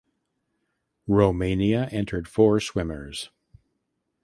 Romania 1.07 1.87
entered 1.91 2.27
four 2.27 2.59
swimmers. 2.59 3.29